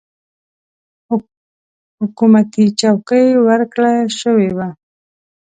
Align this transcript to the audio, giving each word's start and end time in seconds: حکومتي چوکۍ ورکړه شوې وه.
حکومتي 1.99 2.65
چوکۍ 2.79 3.27
ورکړه 3.47 3.93
شوې 4.19 4.49
وه. 4.57 4.69